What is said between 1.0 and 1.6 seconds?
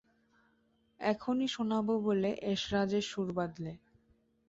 এখনই